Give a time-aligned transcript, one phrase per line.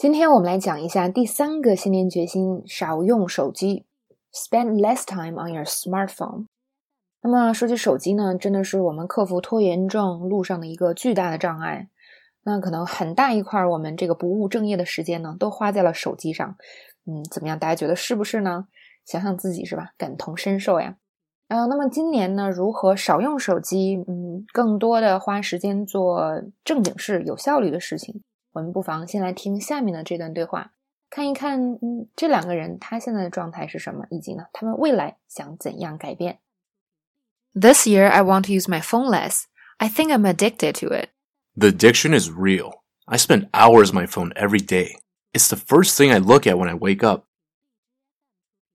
[0.00, 3.84] 今天我们来讲一下第三个新年决心：少用手机
[4.32, 6.46] ，spend less time on your smartphone。
[7.20, 11.90] 那么说起手机呢，真的是我们克服拖延症路上的一个巨大的障碍。
[12.44, 16.56] 那可能很大一块我们这个不务正业的时间呢，都花在了手机上。
[17.04, 17.58] 嗯，怎么样？
[17.58, 18.68] 大家觉得是不是呢？
[19.04, 19.90] 想想自己是吧？
[19.98, 20.96] 感同身受呀。
[21.48, 24.02] 嗯，那么今年呢，如何少用手机？
[24.08, 28.22] 嗯，更多的花时间做正经事、有效率的事情。
[28.53, 30.71] 我们不妨先来听下面的这段对话，
[31.09, 36.39] 看一看，嗯，这两个人他现在的状态是什么，以及呢，他们未来想怎样改变。
[37.53, 39.43] This year, I want to use my phone less.
[39.77, 41.09] I think I'm addicted to it.
[41.55, 42.81] The addiction is real.
[43.05, 44.97] I spend hours on my phone every day.
[45.31, 47.25] It's the first thing I look at when I wake up.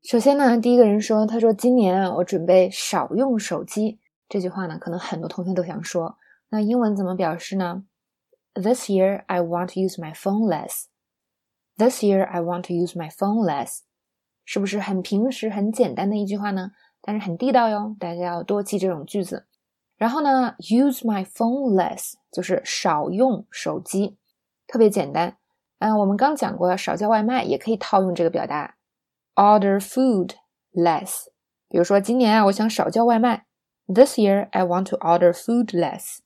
[0.03, 3.99] 首先呢，第一个人说，他说今年啊，我准备少用手机。
[4.29, 6.17] 这句话呢，可能很多同学都想说。
[6.49, 7.85] 那英文怎么表示呢
[8.56, 10.86] ？This year, I want to use my phone less.
[11.78, 13.82] This year, I want to use my phone less.
[14.46, 16.72] 是不是很平时、很简单的一句话呢？
[17.02, 19.46] 但是很地道哟，大家要多记这种句子。
[19.98, 24.18] 然后呢，use my phone less 就是少用手机，
[24.68, 25.38] 特别简单。
[25.80, 28.76] 嗯，我们刚讲过，少叫外卖也可以套用这个表达
[29.36, 30.32] ，order food
[30.74, 31.26] less。
[31.68, 33.46] 比如说，今年啊，我想少叫外卖。
[33.88, 36.20] This year, I want to order food less.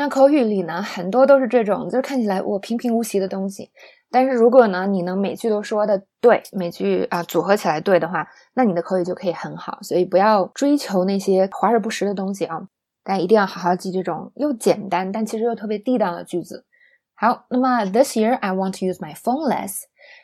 [0.00, 3.70] 那口语里呢，很多都是这种，就是看起来我平平无奇的东西。
[4.10, 9.78] 但是如果呢，你能每句都说的对，每句啊组合起来对的话，那你的口语就可以很好。
[9.82, 12.66] 所以不要追求那些华而不实的东西啊，
[13.04, 16.64] 大家一定要好好记这种又简单但其实又特别地道的句子。
[17.12, 19.82] 好，那么 This year I want to use my phone less，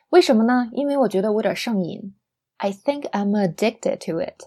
[0.09, 0.71] 为什么呢？
[0.73, 2.15] 因为我觉得我有点上瘾。
[2.57, 4.47] I think I'm addicted to it。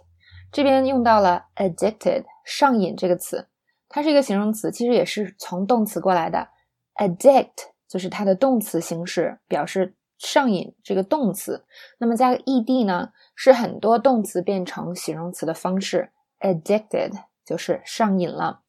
[0.52, 3.49] 这边用到了 addicted 上瘾这个词。
[3.90, 6.48] 它是一个形容词，其实也是从动词过来的。
[6.96, 7.50] addict
[7.88, 11.66] 就是它的动词形式，表示上瘾这个动词。
[11.98, 16.12] 那么加个 ed 呢，是很多动词变成形容词的方式。
[16.40, 17.14] addicted
[17.44, 18.62] 就是上瘾了。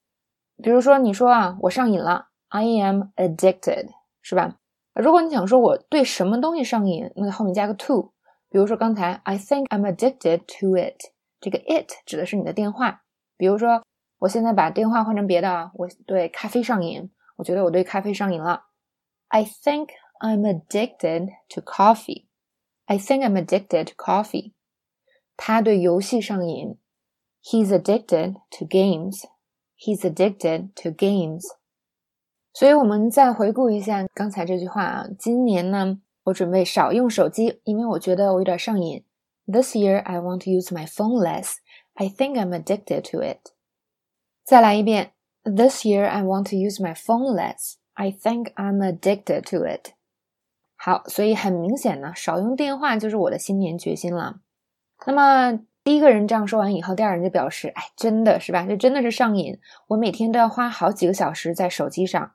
[0.63, 3.89] 比如说你说啊，我上瘾了，I am addicted，
[4.23, 4.57] 是吧？
[4.95, 8.15] 如果你想说我对什么东西上瘾，那后面加个 to。
[8.49, 13.03] 比如说刚才 I think I'm addicted to it，这个 it 指的是你的电话。
[13.37, 13.83] 比如说。
[14.20, 15.72] 我现在把电话换成别的啊！
[15.76, 18.68] 我对咖啡上瘾，我觉得我对咖啡上瘾了。
[19.28, 22.26] I think I'm addicted to coffee.
[22.86, 24.54] I think I'm addicted to coffee.
[25.36, 26.78] 他对游戏上瘾。
[27.44, 29.24] He's addicted to games.
[29.78, 31.44] He's addicted to games.
[32.54, 35.08] 所以，我们再回顾一下刚才这句话啊。
[35.20, 39.04] 今年呢，我准备少用手机，因为我觉得我有点上瘾。
[39.46, 41.58] This year, I want to use my phone less.
[41.94, 43.52] I think I'm addicted to it.
[44.51, 45.13] 再来一遍。
[45.45, 47.75] This year I want to use my phone less.
[47.93, 49.93] I think I'm addicted to it.
[50.75, 54.41] 好，所以很明显呢，少用电话就是我的新年决心了。
[55.07, 58.67] 那么第一个人这样说完以后，第二人就表示：“哎，真的是吧？
[58.69, 59.57] 这真的是上瘾，
[59.87, 62.33] 我每天都要花好几个小时在手机上。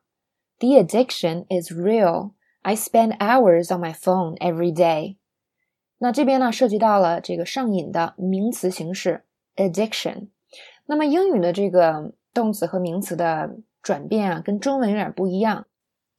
[0.60, 2.32] The addiction is real.
[2.62, 5.18] I spend hours on my phone every day.”
[5.98, 9.26] 那这边呢，涉及到了这个上瘾的名词形式
[9.58, 10.30] addiction。
[10.86, 15.66] 那么英语的这个动词和名词的转变啊，跟中文有点不一样。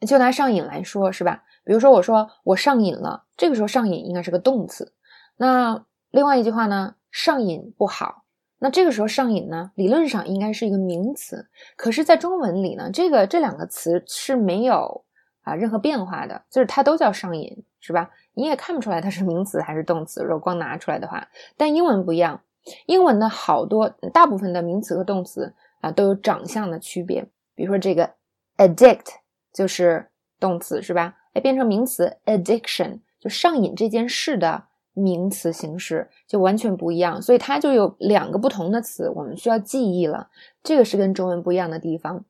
[0.06, 1.44] 就拿上瘾来说，是吧？
[1.65, 4.93] 比如说我说我上瘾了，这个时候上瘾应该是个动词。
[5.37, 8.25] 那另外一句话呢，上瘾不好。
[8.59, 11.49] 那这个时候上瘾呢，理论上应该是一个名词。
[11.76, 15.05] 可是，在中文里呢，这个这两个词是没有
[15.43, 18.10] 啊任何变化的，就是它都叫上瘾，是吧？
[18.34, 21.28] 你也看不出来它是名词还是动词，如果光拿出来的话。
[21.56, 22.41] 但英文不一样。
[22.87, 28.10] 英文的好多大部分的名词和动词啊都有长相的区别，比如说这个
[28.56, 29.06] addict
[29.53, 30.09] 就是
[30.41, 31.16] 动词是吧？
[31.32, 40.31] 哎，变成名词 addiction 就上瘾这件事的名词形式就完全不一样，所以它就有两个不同的词，我们需要记忆了。
[40.62, 42.25] 这个是跟中文不一样的地方。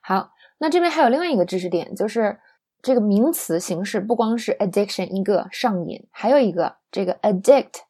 [0.00, 2.38] 好，那这边还有另外一个知识点，就是
[2.80, 7.80] 这个名词形式不光是 addiction 一个上瘾，还有一个这个 addict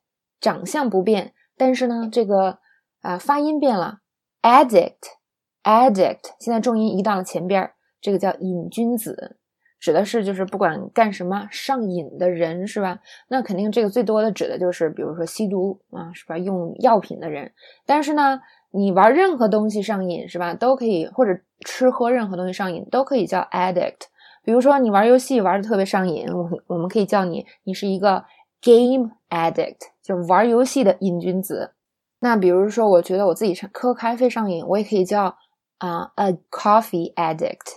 [0.41, 1.35] 长相不变。
[1.59, 2.59] 但是呢，这个
[3.03, 3.99] 啊发音变了
[4.43, 9.37] ，addict，addict，现在重音移到了前边儿，这个叫瘾君子，
[9.81, 13.01] 指的是就是不管干什么上瘾的人，是吧？
[13.29, 16.39] 那肯定这个最多的指的就是比如说吸毒啊，是吧？
[16.39, 17.53] 用药品的人。
[17.85, 18.41] 但是呢，
[18.71, 20.55] 你玩任何东西上瘾，是吧？
[20.55, 24.07] 都可以，或者吃喝任何东西上瘾都可以叫 addict。
[24.45, 28.25] 比如说你玩游戏玩的特别上瘾，我我们可以叫你，你是一个
[28.61, 29.89] game addict。
[30.03, 31.75] 就玩游戏的瘾君子，
[32.21, 35.37] 那比如说，我觉得我自己喝咖啡上瘾，我也可以叫
[35.79, 37.77] 啊，a coffee addict。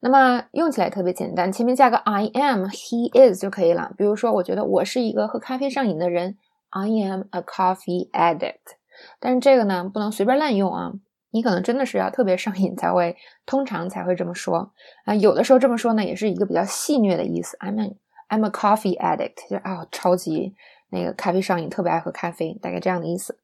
[0.00, 3.92] 那么用起来特别简单，前面加个 I am、He is 就可以了。
[3.96, 6.36] 比如说，我觉得我是一个喝咖啡上瘾的人
[6.70, 8.76] ，I am a coffee addict。
[9.20, 10.92] 但是这个呢，不能随便滥用啊。
[11.30, 14.72] 你可能真的是要特别上瘾才会，通常才会这么说
[15.04, 15.14] 啊。
[15.14, 17.56] 有的时候这么说呢，也是一个比较戏谑的意思。
[17.58, 17.96] I'm a
[18.28, 20.54] I'm a coffee addict，就是啊，超级
[20.90, 23.38] 那个咖啡上瘾，特别爱喝咖啡，大概这样的意思。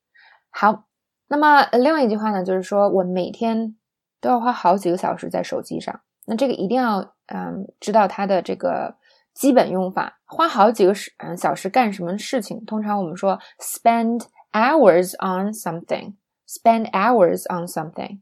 [0.50, 0.84] 好，
[1.28, 3.76] 那么另外一句话呢，就是说我每天
[4.20, 6.00] 都要花好几个小时在手机上。
[6.26, 8.96] 那这个一定要嗯知道它的这个
[9.32, 12.64] 基本用法，花好几个时嗯小时干什么事情？
[12.64, 16.14] 通常我们说 spend hours on something。
[16.46, 18.20] spend hours on something.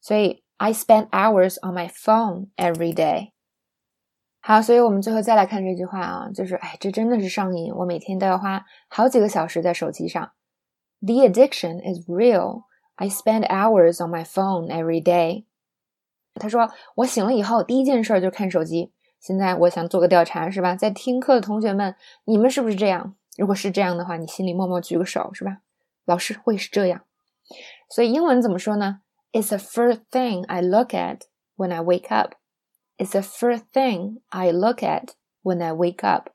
[0.00, 3.32] 所以 I spend hours on my phone every day.
[4.44, 10.32] 好，所以我们最后再来看这句话啊，就是哎，这真的是上瘾，我每天都要花好几个小时在手机上。
[11.00, 12.64] The addiction is real.
[12.96, 15.44] I spend hours on my phone every day.
[16.34, 18.92] 他说，我醒了以后第一件事就是看手机。
[19.20, 20.74] 现在我想做个调查，是吧？
[20.74, 23.14] 在听课的同学们，你们是不是这样？
[23.36, 25.58] 如果是这样的话，你心里默默举个手，是吧？
[26.04, 27.02] 老师会是这样。
[27.88, 31.20] 所以英文怎么说呢？It's the first thing I look at
[31.56, 32.34] when I wake up.
[33.02, 36.28] It's the first thing I look at when I wake up.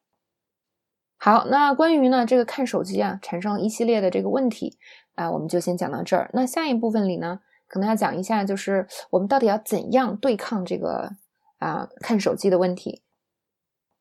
[1.17, 4.77] 好，那关于呢这个看手机啊，产生一系列的这个问题
[5.15, 6.29] 啊，我们就先讲到这儿。
[6.33, 11.11] 那下一部分里呢，可能要讲一下，就是我们到底要怎样对抗这个
[11.59, 13.01] 啊看手机的问题。